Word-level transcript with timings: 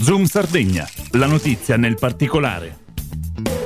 Zoom 0.00 0.26
Sardegna, 0.26 0.88
la 1.12 1.26
notizia 1.26 1.76
nel 1.76 1.96
particolare. 1.98 3.57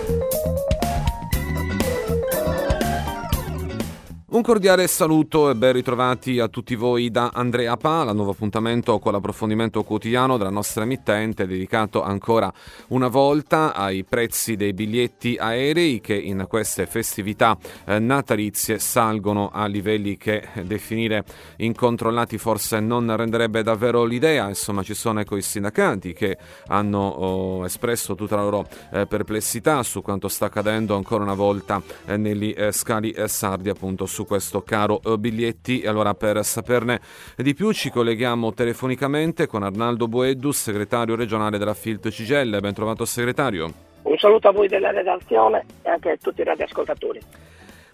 Un 4.43 4.49
cordiale 4.49 4.89
saluto 4.89 5.51
e 5.51 5.55
ben 5.55 5.73
ritrovati 5.73 6.41
a 6.41 6.49
tutti 6.49 6.75
voi 6.75 7.13
da 7.13 7.31
Andrea 7.33 7.77
Pala, 7.77 8.13
nuovo 8.13 8.33
appuntamento 8.33 8.99
con 8.99 9.13
l'approfondimento 9.13 9.85
quotidiano 9.85 10.37
della 10.37 10.51
nostra 10.51 10.83
emittente 10.83 11.47
dedicato 11.47 12.03
ancora 12.03 12.53
una 12.89 13.07
volta 13.07 13.73
ai 13.73 14.03
prezzi 14.03 14.57
dei 14.57 14.73
biglietti 14.73 15.37
aerei 15.39 16.01
che 16.01 16.17
in 16.17 16.47
queste 16.49 16.87
festività 16.87 17.57
eh, 17.85 18.01
natalizie 18.01 18.81
salgono 18.81 19.49
a 19.53 19.67
livelli 19.67 20.17
che 20.17 20.49
definire 20.65 21.23
incontrollati 21.59 22.37
forse 22.37 22.81
non 22.81 23.17
renderebbe 23.17 23.63
davvero 23.63 24.03
l'idea, 24.03 24.49
insomma 24.49 24.83
ci 24.83 24.95
sono 24.95 25.21
ecco, 25.21 25.37
i 25.37 25.43
sindacati 25.43 26.15
che 26.15 26.37
hanno 26.67 26.99
oh, 26.99 27.65
espresso 27.65 28.17
tutta 28.17 28.35
la 28.35 28.43
loro 28.43 28.67
eh, 28.91 29.07
perplessità 29.07 29.85
su 29.85 30.03
quanto 30.03 30.27
sta 30.27 30.47
accadendo 30.47 30.97
ancora 30.97 31.23
una 31.23 31.35
volta 31.35 31.81
eh, 32.07 32.17
negli 32.17 32.53
eh, 32.57 32.73
scali 32.73 33.13
eh, 33.13 33.29
sardi 33.29 33.69
appunto 33.69 34.05
su 34.05 34.27
questo 34.33 34.63
caro 34.63 35.03
eh, 35.05 35.19
biglietti. 35.19 35.85
Allora 35.85 36.15
per 36.15 36.43
saperne 36.43 36.99
di 37.37 37.53
più 37.53 37.71
ci 37.73 37.91
colleghiamo 37.91 38.55
telefonicamente 38.55 39.47
con 39.47 39.63
Arnaldo 39.63 40.09
Boeddus, 40.09 40.59
segretario 40.59 41.17
regionale 41.17 41.59
della 41.59 41.75
FILT 41.75 42.09
Cigelle. 42.09 42.61
Ben 42.61 42.73
trovato 42.73 43.05
segretario. 43.05 43.71
Un 44.05 44.17
saluto 44.17 44.49
a 44.49 44.53
voi 44.53 44.69
della 44.69 44.91
redazione 44.91 45.67
e 45.83 45.91
anche 45.91 46.13
a 46.13 46.17
tutti 46.17 46.41
i 46.41 46.45
radioascoltatori. 46.45 47.21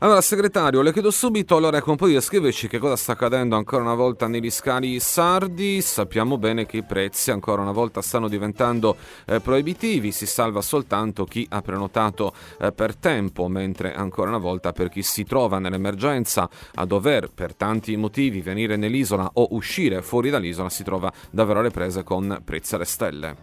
Allora, 0.01 0.21
segretario, 0.21 0.81
le 0.81 0.93
chiedo 0.93 1.11
subito 1.11 1.57
allora 1.57 1.79
ecco 1.79 1.97
di 2.07 2.13
descriverci 2.13 2.69
che 2.69 2.79
cosa 2.79 2.95
sta 2.95 3.13
accadendo 3.13 3.57
ancora 3.57 3.83
una 3.83 3.97
volta 3.97 4.29
negli 4.29 4.49
scali 4.49 5.01
sardi. 5.01 5.81
Sappiamo 5.81 6.39
bene 6.39 6.67
che 6.67 6.77
i 6.77 6.83
prezzi 6.85 7.33
ancora 7.33 7.63
una 7.63 7.73
volta 7.73 8.01
stanno 8.01 8.29
diventando 8.29 8.95
eh, 9.27 9.41
proibitivi, 9.41 10.13
si 10.13 10.25
salva 10.25 10.61
soltanto 10.61 11.25
chi 11.25 11.45
ha 11.51 11.61
prenotato 11.63 12.33
eh, 12.61 12.71
per 12.71 12.95
tempo, 12.95 13.49
mentre 13.49 13.93
ancora 13.93 14.29
una 14.29 14.39
volta 14.39 14.71
per 14.71 14.89
chi 14.89 15.03
si 15.03 15.25
trova 15.25 15.59
nell'emergenza 15.59 16.49
a 16.77 16.85
dover 16.85 17.31
per 17.35 17.57
tanti 17.57 17.97
motivi 17.97 18.41
venire 18.41 18.77
nell'isola 18.77 19.29
o 19.33 19.49
uscire 19.51 20.01
fuori 20.03 20.31
dall'isola 20.31 20.71
si 20.71 20.85
trova 20.85 21.13
davvero 21.29 21.59
alle 21.59 21.71
prese 21.71 22.05
con 22.05 22.41
prezzi 22.45 22.77
alle 22.77 22.85
stelle. 22.85 23.37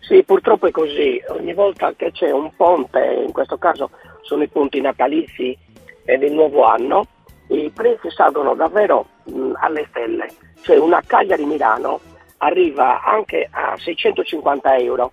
Sì, 0.00 0.22
purtroppo 0.22 0.66
è 0.66 0.70
così. 0.70 1.18
Ogni 1.28 1.54
volta 1.54 1.94
che 1.96 2.12
c'è 2.12 2.30
un 2.30 2.54
ponte, 2.54 3.22
in 3.24 3.32
questo 3.32 3.56
caso 3.56 3.88
sono 4.20 4.42
i 4.42 4.48
punti 4.48 4.82
natalizi 4.82 5.56
e 6.04 6.18
del 6.18 6.32
nuovo 6.32 6.64
anno, 6.64 7.06
i 7.48 7.70
prezzi 7.74 8.10
salgono 8.10 8.54
davvero 8.54 9.06
mh, 9.24 9.52
alle 9.56 9.86
stelle. 9.90 10.28
Cioè 10.62 10.78
una 10.78 11.02
Cagliari 11.06 11.44
Milano 11.44 12.00
arriva 12.38 13.02
anche 13.02 13.48
a 13.50 13.76
650 13.76 14.76
euro. 14.76 15.12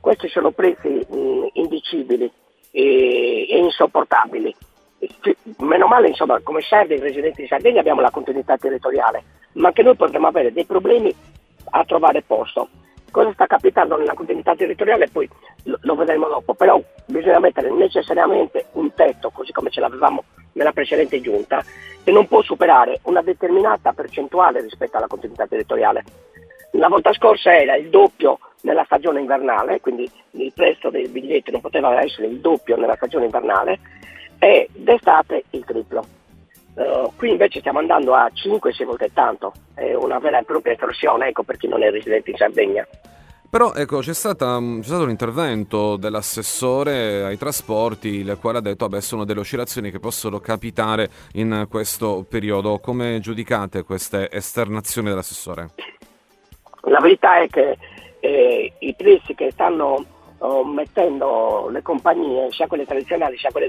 Questi 0.00 0.28
sono 0.28 0.50
prezzi 0.50 0.88
mh, 0.88 1.48
indicibili 1.54 2.30
e, 2.70 3.46
e 3.48 3.58
insopportabili. 3.58 4.54
Meno 5.58 5.86
male, 5.86 6.08
insomma, 6.08 6.38
come 6.42 6.60
sardi 6.60 6.98
residenti 6.98 7.42
di 7.42 7.48
Sardegna 7.48 7.80
abbiamo 7.80 8.02
la 8.02 8.10
continuità 8.10 8.56
territoriale, 8.56 9.22
ma 9.54 9.68
anche 9.68 9.82
noi 9.82 9.96
potremmo 9.96 10.26
avere 10.26 10.52
dei 10.52 10.66
problemi 10.66 11.14
a 11.70 11.84
trovare 11.84 12.22
posto. 12.22 12.68
Cosa 13.10 13.32
sta 13.32 13.46
capitando 13.46 13.96
nella 13.96 14.14
continuità 14.14 14.54
territoriale 14.54 15.08
poi 15.08 15.28
lo, 15.64 15.78
lo 15.82 15.94
vedremo 15.94 16.28
dopo, 16.28 16.54
però 16.54 16.80
bisogna 17.06 17.38
mettere 17.38 17.70
necessariamente 17.70 18.66
un 18.72 18.92
tetto, 18.94 19.30
così 19.30 19.52
come 19.52 19.70
ce 19.70 19.80
l'avevamo 19.80 20.24
nella 20.52 20.72
precedente 20.72 21.20
giunta, 21.20 21.62
che 22.02 22.12
non 22.12 22.26
può 22.26 22.42
superare 22.42 23.00
una 23.04 23.22
determinata 23.22 23.92
percentuale 23.92 24.60
rispetto 24.60 24.96
alla 24.96 25.06
continuità 25.06 25.46
territoriale. 25.46 26.04
La 26.72 26.88
volta 26.88 27.12
scorsa 27.12 27.56
era 27.56 27.76
il 27.76 27.90
doppio 27.90 28.38
nella 28.62 28.84
stagione 28.84 29.20
invernale, 29.20 29.80
quindi 29.80 30.10
il 30.32 30.52
prezzo 30.54 30.90
dei 30.90 31.08
biglietti 31.08 31.50
non 31.50 31.60
poteva 31.60 32.00
essere 32.00 32.28
il 32.28 32.40
doppio 32.40 32.76
nella 32.76 32.94
stagione 32.94 33.24
invernale, 33.24 33.78
e 34.38 34.68
d'estate 34.72 35.44
il 35.50 35.64
triplo. 35.64 36.19
Uh, 36.80 37.12
qui 37.14 37.28
invece 37.28 37.60
stiamo 37.60 37.78
andando 37.78 38.14
a 38.14 38.30
5-6 38.32 38.84
volte 38.86 39.10
tanto, 39.12 39.52
è 39.74 39.92
una 39.92 40.18
vera 40.18 40.38
e 40.38 40.44
propria 40.44 40.72
estorsione 40.72 41.28
ecco, 41.28 41.42
per 41.42 41.58
chi 41.58 41.68
non 41.68 41.82
è 41.82 41.90
residente 41.90 42.30
in 42.30 42.36
Sardegna. 42.38 42.86
Però 43.50 43.74
ecco, 43.74 43.98
c'è, 43.98 44.14
stata, 44.14 44.58
c'è, 44.58 44.82
stato 44.84 45.02
un 45.02 45.10
intervento 45.10 45.96
dell'assessore 45.96 47.24
ai 47.24 47.36
trasporti, 47.36 48.08
il 48.20 48.38
quale 48.40 48.58
ha 48.58 48.60
detto 48.62 48.88
che 48.88 49.02
sono 49.02 49.24
delle 49.24 49.40
oscillazioni 49.40 49.90
che 49.90 50.00
possono 50.00 50.38
capitare 50.38 51.10
in 51.34 51.66
questo 51.68 52.24
periodo. 52.26 52.78
Come 52.78 53.18
giudicate 53.20 53.82
queste 53.82 54.30
esternazioni 54.30 55.10
dell'assessore? 55.10 55.70
La 56.84 57.00
verità 57.00 57.40
è 57.40 57.48
che 57.48 57.76
eh, 58.20 58.72
i 58.78 58.94
prezzi 58.94 59.34
che 59.34 59.50
stanno 59.50 60.02
oh, 60.38 60.64
mettendo 60.64 61.68
le 61.70 61.82
compagnie, 61.82 62.50
sia 62.52 62.68
quelle 62.68 62.86
tradizionali 62.86 63.36
sia 63.36 63.50
quelle 63.50 63.68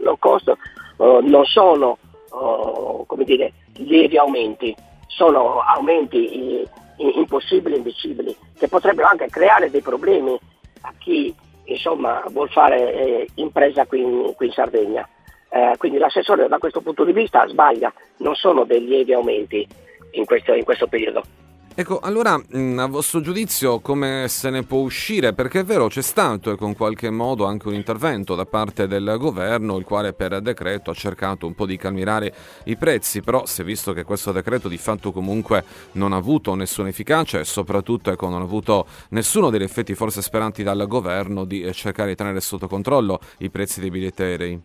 low 0.00 0.16
cost, 0.18 0.52
oh, 0.96 1.20
non 1.20 1.44
sono 1.44 1.98
oh, 2.30 3.04
come 3.06 3.24
dire, 3.24 3.52
lievi 3.74 4.16
aumenti, 4.16 4.74
sono 5.06 5.60
aumenti 5.60 6.66
impossibili 6.96 7.74
e 7.74 7.78
indicibili, 7.78 8.36
che 8.56 8.68
potrebbero 8.68 9.08
anche 9.08 9.28
creare 9.28 9.70
dei 9.70 9.82
problemi 9.82 10.38
a 10.82 10.92
chi 10.98 11.34
insomma, 11.64 12.22
vuol 12.30 12.48
fare 12.50 12.92
eh, 12.92 13.28
impresa 13.36 13.86
qui 13.86 14.00
in, 14.00 14.32
qui 14.34 14.46
in 14.46 14.52
Sardegna. 14.52 15.08
Eh, 15.50 15.74
quindi 15.78 15.98
l'assessore 15.98 16.48
da 16.48 16.58
questo 16.58 16.80
punto 16.80 17.04
di 17.04 17.12
vista 17.12 17.46
sbaglia, 17.46 17.92
non 18.18 18.34
sono 18.34 18.64
dei 18.64 18.84
lievi 18.84 19.12
aumenti 19.14 19.66
in 20.12 20.24
questo, 20.24 20.52
in 20.54 20.64
questo 20.64 20.86
periodo. 20.86 21.22
Ecco, 21.80 22.00
allora 22.02 22.32
a 22.32 22.86
vostro 22.88 23.20
giudizio 23.20 23.78
come 23.78 24.26
se 24.26 24.50
ne 24.50 24.64
può 24.64 24.80
uscire? 24.80 25.32
Perché 25.32 25.60
è 25.60 25.64
vero 25.64 25.86
c'è 25.86 26.02
stato 26.02 26.50
ecco, 26.50 26.66
in 26.66 26.74
qualche 26.74 27.08
modo 27.08 27.44
anche 27.44 27.68
un 27.68 27.74
intervento 27.74 28.34
da 28.34 28.44
parte 28.46 28.88
del 28.88 29.14
governo, 29.16 29.76
il 29.76 29.84
quale 29.84 30.12
per 30.12 30.40
decreto 30.40 30.90
ha 30.90 30.94
cercato 30.94 31.46
un 31.46 31.54
po' 31.54 31.66
di 31.66 31.76
calmirare 31.76 32.34
i 32.64 32.76
prezzi, 32.76 33.22
però 33.22 33.46
si 33.46 33.60
è 33.60 33.64
visto 33.64 33.92
che 33.92 34.02
questo 34.02 34.32
decreto 34.32 34.66
di 34.66 34.76
fatto 34.76 35.12
comunque 35.12 35.62
non 35.92 36.12
ha 36.12 36.16
avuto 36.16 36.56
nessuna 36.56 36.88
efficacia 36.88 37.38
e 37.38 37.44
soprattutto 37.44 38.10
ecco, 38.10 38.28
non 38.28 38.40
ha 38.40 38.44
avuto 38.44 38.84
nessuno 39.10 39.48
degli 39.48 39.62
effetti 39.62 39.94
forse 39.94 40.20
speranti 40.20 40.64
dal 40.64 40.84
governo 40.88 41.44
di 41.44 41.62
eh, 41.62 41.72
cercare 41.72 42.08
di 42.08 42.16
tenere 42.16 42.40
sotto 42.40 42.66
controllo 42.66 43.20
i 43.38 43.50
prezzi 43.50 43.78
dei 43.78 43.90
biglietti 43.90 44.22
aerei. 44.22 44.60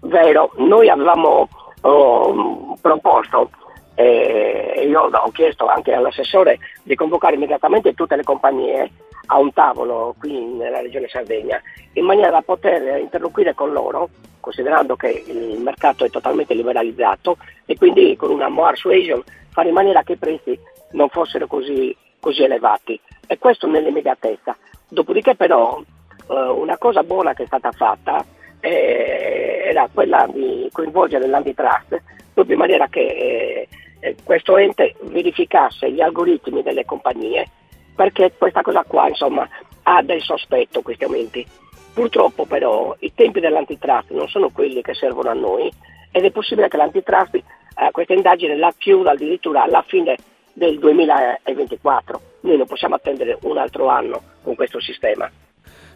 Vero, 0.00 0.52
noi 0.56 0.90
avevamo 0.90 1.48
oh, 1.80 2.76
proposto 2.78 3.48
e 3.96 4.86
io 4.86 5.08
ho 5.10 5.30
chiesto 5.30 5.66
anche 5.66 5.92
all'assessore 5.92 6.58
di 6.82 6.94
convocare 6.94 7.34
immediatamente 7.34 7.94
tutte 7.94 8.14
le 8.14 8.22
compagnie 8.22 8.90
a 9.28 9.38
un 9.38 9.52
tavolo 9.52 10.14
qui 10.18 10.38
nella 10.38 10.80
regione 10.80 11.08
Sardegna 11.08 11.60
in 11.94 12.04
maniera 12.04 12.30
da 12.30 12.42
poter 12.42 13.00
interloquire 13.00 13.54
con 13.54 13.72
loro 13.72 14.10
considerando 14.46 14.94
che 14.94 15.24
il 15.26 15.58
mercato 15.58 16.04
è 16.04 16.10
totalmente 16.10 16.54
liberalizzato 16.54 17.38
e 17.64 17.76
quindi 17.76 18.14
con 18.16 18.30
una 18.30 18.48
more 18.48 18.76
suasion 18.76 19.20
fare 19.50 19.68
in 19.68 19.74
maniera 19.74 20.04
che 20.04 20.12
i 20.12 20.16
prezzi 20.16 20.56
non 20.92 21.08
fossero 21.08 21.48
così, 21.48 21.96
così 22.20 22.44
elevati 22.44 23.00
e 23.26 23.38
questo 23.38 23.66
nell'immediatezza. 23.66 24.56
Dopodiché 24.88 25.34
però 25.34 25.80
eh, 25.80 26.34
una 26.34 26.78
cosa 26.78 27.02
buona 27.02 27.34
che 27.34 27.42
è 27.42 27.46
stata 27.46 27.72
fatta 27.72 28.24
eh, 28.60 29.62
era 29.64 29.88
quella 29.92 30.28
di 30.32 30.68
coinvolgere 30.70 31.26
l'antitrust 31.26 32.00
proprio 32.32 32.54
in 32.54 32.60
maniera 32.60 32.86
che 32.86 33.00
eh, 33.00 33.68
eh, 34.00 34.16
questo 34.22 34.56
ente 34.56 34.94
verificasse 35.02 35.90
gli 35.90 36.00
algoritmi 36.00 36.62
delle 36.62 36.84
compagnie 36.84 37.46
perché 37.94 38.32
questa 38.36 38.62
cosa 38.62 38.84
qua 38.84 39.08
insomma 39.08 39.48
ha 39.84 40.02
del 40.02 40.20
sospetto 40.20 40.82
questi 40.82 41.04
aumenti. 41.04 41.46
Purtroppo 41.94 42.44
però 42.44 42.94
i 43.00 43.12
tempi 43.14 43.40
dell'antitrust 43.40 44.10
non 44.10 44.28
sono 44.28 44.50
quelli 44.50 44.82
che 44.82 44.94
servono 44.94 45.30
a 45.30 45.34
noi 45.34 45.72
ed 46.12 46.24
è 46.24 46.30
possibile 46.30 46.68
che 46.68 46.76
l'antitrust 46.76 47.34
eh, 47.34 47.42
questa 47.90 48.12
indagine 48.12 48.56
la 48.56 48.72
chiuda 48.76 49.12
addirittura 49.12 49.62
alla 49.62 49.82
fine 49.82 50.16
del 50.52 50.78
2024. 50.78 52.20
Noi 52.40 52.56
non 52.56 52.66
possiamo 52.66 52.94
attendere 52.94 53.38
un 53.42 53.58
altro 53.58 53.88
anno 53.88 54.22
con 54.42 54.54
questo 54.54 54.80
sistema. 54.80 55.30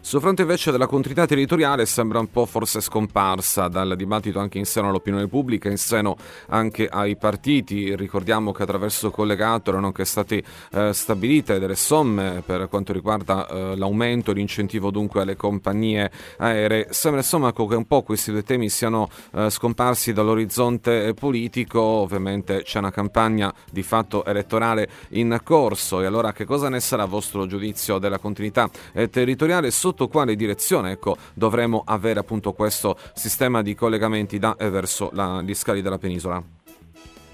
Sul 0.03 0.19
fronte 0.19 0.41
invece 0.41 0.71
della 0.71 0.87
continuità 0.87 1.27
territoriale 1.27 1.85
sembra 1.85 2.19
un 2.19 2.29
po' 2.29 2.45
forse 2.45 2.81
scomparsa 2.81 3.67
dal 3.67 3.95
dibattito 3.95 4.39
anche 4.39 4.57
in 4.57 4.65
seno 4.65 4.89
all'opinione 4.89 5.27
pubblica, 5.27 5.69
in 5.69 5.77
seno 5.77 6.17
anche 6.47 6.87
ai 6.87 7.15
partiti. 7.15 7.95
Ricordiamo 7.95 8.51
che 8.51 8.63
attraverso 8.63 9.07
il 9.07 9.13
collegato 9.13 9.69
erano 9.69 9.85
anche 9.85 10.03
state 10.03 10.43
eh, 10.71 10.91
stabilite 10.91 11.59
delle 11.59 11.75
somme 11.75 12.41
per 12.43 12.67
quanto 12.67 12.93
riguarda 12.93 13.47
eh, 13.47 13.75
l'aumento 13.77 14.33
l'incentivo 14.33 14.89
dunque 14.89 15.21
alle 15.21 15.35
compagnie 15.37 16.11
aeree. 16.37 16.87
Sembra 16.89 17.21
insomma 17.21 17.53
che 17.53 17.61
un 17.61 17.85
po' 17.85 18.01
questi 18.01 18.31
due 18.31 18.43
temi 18.43 18.69
siano 18.69 19.07
eh, 19.33 19.49
scomparsi 19.49 20.13
dall'orizzonte 20.13 21.13
politico. 21.13 21.79
Ovviamente 21.79 22.63
c'è 22.63 22.79
una 22.79 22.91
campagna 22.91 23.53
di 23.69 23.83
fatto 23.83 24.25
elettorale 24.25 24.89
in 25.09 25.39
corso 25.43 26.01
e 26.01 26.05
allora 26.05 26.33
che 26.33 26.43
cosa 26.43 26.69
ne 26.69 26.79
sarà 26.79 27.03
a 27.03 27.07
vostro 27.07 27.45
giudizio 27.45 27.99
della 27.99 28.17
continuità 28.17 28.67
eh, 28.93 29.07
territoriale? 29.09 29.69
Sotto 29.91 30.07
quale 30.07 30.35
direzione 30.35 30.91
ecco, 30.91 31.17
dovremo 31.33 31.83
avere 31.85 32.19
appunto 32.19 32.53
questo 32.53 32.95
sistema 33.13 33.61
di 33.61 33.75
collegamenti 33.75 34.39
da 34.39 34.55
e 34.57 34.69
verso 34.69 35.09
la, 35.13 35.41
gli 35.41 35.53
scali 35.53 35.81
della 35.81 35.97
penisola? 35.97 36.41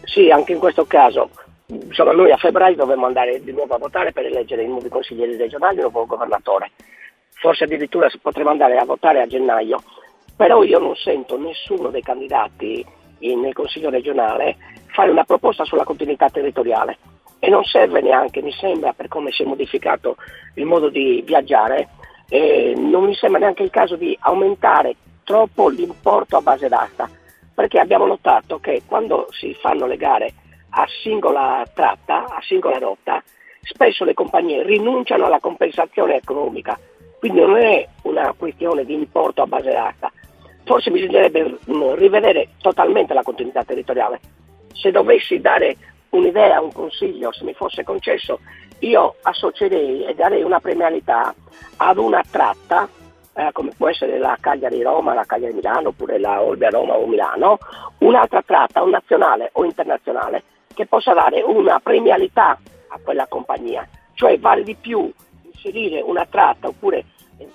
Sì, 0.03 0.31
anche 0.31 0.53
in 0.53 0.59
questo 0.59 0.85
caso 0.85 1.29
insomma, 1.67 2.13
noi 2.13 2.31
a 2.31 2.37
febbraio 2.37 2.75
dovremmo 2.75 3.05
andare 3.05 3.43
di 3.43 3.51
nuovo 3.51 3.75
a 3.75 3.77
votare 3.77 4.11
per 4.11 4.25
eleggere 4.25 4.63
i 4.63 4.67
nuovi 4.67 4.89
consiglieri 4.89 5.35
regionali 5.35 5.75
e 5.75 5.85
il 5.85 5.89
nuovo 5.91 6.07
governatore. 6.07 6.71
Forse 7.39 7.65
addirittura 7.65 8.09
potremmo 8.19 8.49
andare 8.49 8.77
a 8.77 8.85
votare 8.85 9.21
a 9.21 9.27
gennaio, 9.27 9.83
però 10.35 10.63
io 10.63 10.79
non 10.79 10.95
sento 10.95 11.37
nessuno 11.37 11.89
dei 11.89 12.01
candidati 12.01 12.83
nel 13.19 13.53
Consiglio 13.53 13.89
regionale 13.89 14.57
fare 14.87 15.11
una 15.11 15.23
proposta 15.23 15.63
sulla 15.63 15.83
continuità 15.83 16.29
territoriale 16.29 16.97
e 17.39 17.49
non 17.49 17.63
serve 17.63 18.01
neanche, 18.01 18.41
mi 18.41 18.51
sembra, 18.51 18.93
per 18.93 19.07
come 19.07 19.31
si 19.31 19.43
è 19.43 19.45
modificato 19.45 20.15
il 20.55 20.65
modo 20.65 20.89
di 20.89 21.21
viaggiare, 21.25 21.89
eh, 22.29 22.73
non 22.75 23.05
mi 23.05 23.15
sembra 23.15 23.39
neanche 23.39 23.63
il 23.63 23.69
caso 23.69 23.95
di 23.95 24.17
aumentare 24.21 24.95
troppo 25.23 25.69
l'importo 25.69 26.37
a 26.37 26.41
base 26.41 26.67
d'asta, 26.67 27.09
perché 27.53 27.79
abbiamo 27.79 28.05
notato 28.05 28.59
che 28.59 28.83
quando 28.85 29.27
si 29.31 29.53
fanno 29.59 29.85
le 29.87 29.97
gare 29.97 30.33
a 30.69 30.85
singola 31.03 31.65
tratta, 31.73 32.25
a 32.25 32.39
singola 32.41 32.77
rotta, 32.77 33.23
spesso 33.61 34.05
le 34.05 34.13
compagnie 34.13 34.63
rinunciano 34.63 35.25
alla 35.25 35.39
compensazione 35.39 36.15
economica, 36.15 36.79
quindi 37.19 37.39
non 37.39 37.57
è 37.57 37.87
una 38.03 38.33
questione 38.37 38.85
di 38.85 38.93
importo 38.93 39.41
a 39.41 39.47
base 39.47 39.71
d'asta. 39.71 40.11
Forse 40.63 40.91
bisognerebbe 40.91 41.57
mm, 41.69 41.93
rivedere 41.93 42.49
totalmente 42.61 43.13
la 43.13 43.23
continuità 43.23 43.63
territoriale. 43.63 44.19
Se 44.73 44.91
dovessi 44.91 45.39
dare 45.39 45.75
un'idea, 46.09 46.61
un 46.61 46.71
consiglio, 46.71 47.31
se 47.31 47.43
mi 47.43 47.53
fosse 47.53 47.83
concesso, 47.83 48.39
io 48.79 49.15
associerei 49.21 50.05
e 50.05 50.13
darei 50.13 50.43
una 50.43 50.59
premialità 50.59 51.33
ad 51.77 51.97
una 51.97 52.23
tratta, 52.29 52.87
eh, 53.33 53.49
come 53.51 53.71
può 53.75 53.89
essere 53.89 54.17
la 54.17 54.37
Cagliari-Roma, 54.39 55.13
la 55.13 55.25
Cagliari-Milano, 55.25 55.89
oppure 55.89 56.19
la 56.19 56.41
Olbia-Roma 56.41 56.95
o 56.95 57.07
Milano, 57.07 57.57
un'altra 57.99 58.41
tratta, 58.43 58.83
un 58.83 58.91
nazionale 58.91 59.49
o 59.53 59.63
internazionale, 59.63 60.43
che 60.73 60.85
possa 60.85 61.13
dare 61.13 61.41
una 61.41 61.79
premialità 61.79 62.57
a 62.89 62.99
quella 63.03 63.27
compagnia, 63.27 63.87
cioè 64.13 64.39
vale 64.39 64.63
di 64.63 64.75
più 64.75 65.11
inserire 65.41 66.01
una 66.01 66.25
tratta 66.29 66.67
oppure 66.67 67.05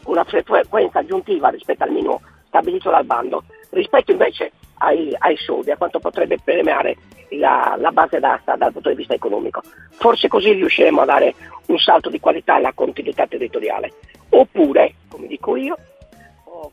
una 0.04 0.24
frequenza 0.24 1.00
aggiuntiva 1.00 1.48
rispetto 1.48 1.84
al 1.84 1.90
minimo 1.90 2.20
stabilito 2.46 2.90
dal 2.90 3.04
bando, 3.04 3.44
rispetto 3.72 4.12
invece 4.12 4.52
ai, 4.78 5.14
ai 5.18 5.36
soldi, 5.36 5.70
a 5.70 5.76
quanto 5.76 5.98
potrebbe 5.98 6.38
premiare 6.42 6.96
la, 7.30 7.76
la, 7.78 7.90
base 7.90 8.18
d'asta 8.18 8.56
dal 8.56 8.72
punto 8.72 8.90
di 8.90 8.96
vista 8.96 9.14
economico. 9.14 9.62
Forse 9.90 10.28
così 10.28 10.52
riusciremo 10.52 11.00
a 11.00 11.04
dare 11.04 11.34
un 11.66 11.78
salto 11.78 12.10
di 12.10 12.20
qualità 12.20 12.54
alla 12.54 12.72
continuità 12.72 13.26
territoriale. 13.26 13.92
Oppure, 14.30 14.94
come 15.08 15.26
dico 15.26 15.56
io, 15.56 15.76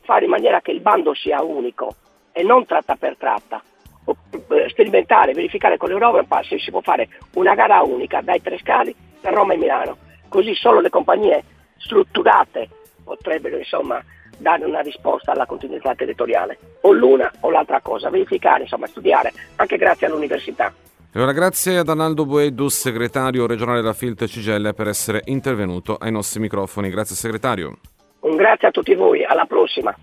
fare 0.02 0.24
in 0.24 0.30
maniera 0.30 0.60
che 0.60 0.72
il 0.72 0.80
bando 0.80 1.14
sia 1.14 1.42
unico 1.42 1.94
e 2.32 2.42
non 2.42 2.66
tratta 2.66 2.96
per 2.96 3.16
tratta. 3.16 3.62
Eh, 4.04 4.68
sperimentare, 4.68 5.32
verificare 5.32 5.76
con 5.76 5.88
l'Europa 5.88 6.42
se 6.42 6.58
si 6.58 6.70
può 6.70 6.80
fare 6.80 7.08
una 7.34 7.54
gara 7.54 7.80
unica 7.82 8.20
dai 8.20 8.40
tre 8.42 8.58
scali 8.58 8.94
per 9.20 9.32
Roma 9.32 9.54
e 9.54 9.56
Milano. 9.56 9.96
Così 10.28 10.54
solo 10.54 10.80
le 10.80 10.90
compagnie 10.90 11.44
strutturate 11.76 12.68
potrebbero 13.04 13.56
insomma 13.56 14.02
dare 14.40 14.64
una 14.64 14.80
risposta 14.80 15.32
alla 15.32 15.46
continuità 15.46 15.94
territoriale, 15.94 16.58
o 16.80 16.92
l'una 16.92 17.30
o 17.40 17.50
l'altra 17.50 17.80
cosa, 17.80 18.10
verificare, 18.10 18.62
insomma 18.62 18.86
studiare, 18.86 19.32
anche 19.56 19.76
grazie 19.76 20.06
all'università. 20.06 20.72
E 21.12 21.20
ora 21.20 21.32
grazie 21.32 21.78
ad 21.78 21.88
Analdo 21.88 22.24
Boedus, 22.24 22.78
segretario 22.78 23.46
regionale 23.46 23.80
della 23.80 23.92
Filt 23.92 24.26
Cigelle, 24.26 24.74
per 24.74 24.88
essere 24.88 25.22
intervenuto 25.24 25.96
ai 25.96 26.12
nostri 26.12 26.40
microfoni. 26.40 26.88
Grazie 26.88 27.16
segretario. 27.16 27.78
Un 28.20 28.36
grazie 28.36 28.68
a 28.68 28.70
tutti 28.70 28.94
voi, 28.94 29.24
alla 29.24 29.44
prossima. 29.44 29.94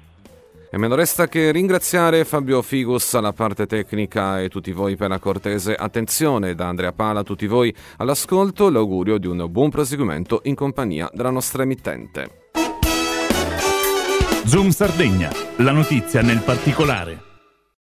E 0.70 0.78
me 0.78 0.88
non 0.88 0.98
resta 0.98 1.30
che 1.30 1.52
ringraziare 1.52 2.26
Fabio 2.26 2.62
Figus 2.62 3.14
alla 3.14 3.32
parte 3.32 3.66
tecnica 3.68 4.42
e 4.42 4.50
tutti 4.50 4.74
voi 4.74 4.98
per 4.98 5.08
la 5.08 5.20
cortese 5.20 5.76
attenzione. 5.76 6.56
Da 6.56 6.68
Andrea 6.68 6.92
Pala 6.92 7.22
a 7.22 7.24
tutti 7.24 7.48
voi 7.48 7.74
all'ascolto 7.98 8.70
l'augurio 8.70 9.18
di 9.18 9.28
un 9.28 9.46
buon 9.50 9.70
proseguimento 9.70 10.42
in 10.44 10.56
compagnia 10.56 11.10
della 11.14 11.30
nostra 11.30 11.64
emittente. 11.64 12.47
Zoom 14.48 14.70
Sardegna, 14.70 15.30
la 15.58 15.72
notizia 15.72 16.22
nel 16.22 16.40
particolare. 16.40 17.27